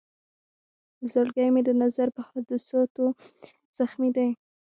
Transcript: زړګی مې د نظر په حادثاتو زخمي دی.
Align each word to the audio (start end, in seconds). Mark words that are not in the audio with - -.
زړګی 1.11 1.47
مې 1.53 1.61
د 1.67 1.69
نظر 1.81 2.07
په 2.15 2.21
حادثاتو 2.29 3.03
زخمي 3.77 4.09
دی. 4.15 4.29